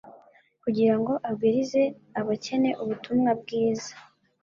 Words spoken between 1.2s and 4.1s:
abwirize abakene ubutumwa bwiza"